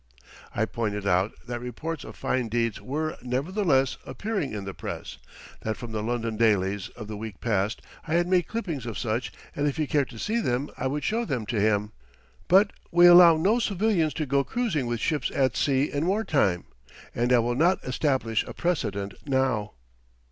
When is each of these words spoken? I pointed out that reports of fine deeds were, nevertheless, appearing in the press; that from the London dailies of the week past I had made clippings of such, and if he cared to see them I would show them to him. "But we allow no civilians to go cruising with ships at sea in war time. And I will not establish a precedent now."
I 0.55 0.65
pointed 0.65 1.05
out 1.05 1.31
that 1.45 1.59
reports 1.61 2.03
of 2.03 2.15
fine 2.15 2.47
deeds 2.49 2.81
were, 2.81 3.15
nevertheless, 3.21 3.97
appearing 4.03 4.51
in 4.51 4.63
the 4.65 4.73
press; 4.73 5.19
that 5.61 5.77
from 5.77 5.91
the 5.91 6.01
London 6.01 6.37
dailies 6.37 6.89
of 6.95 7.07
the 7.07 7.15
week 7.15 7.39
past 7.39 7.83
I 8.07 8.15
had 8.15 8.25
made 8.27 8.47
clippings 8.47 8.87
of 8.87 8.97
such, 8.97 9.31
and 9.55 9.67
if 9.67 9.77
he 9.77 9.85
cared 9.85 10.09
to 10.09 10.17
see 10.17 10.39
them 10.41 10.71
I 10.75 10.87
would 10.87 11.03
show 11.03 11.23
them 11.23 11.45
to 11.45 11.59
him. 11.61 11.91
"But 12.47 12.73
we 12.89 13.05
allow 13.05 13.37
no 13.37 13.59
civilians 13.59 14.15
to 14.15 14.25
go 14.25 14.43
cruising 14.43 14.87
with 14.87 14.99
ships 14.99 15.29
at 15.35 15.55
sea 15.55 15.91
in 15.93 16.07
war 16.07 16.23
time. 16.23 16.63
And 17.13 17.31
I 17.31 17.37
will 17.37 17.53
not 17.55 17.83
establish 17.83 18.43
a 18.45 18.55
precedent 18.55 19.13
now." 19.27 19.73